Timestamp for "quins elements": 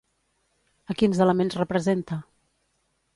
1.01-1.57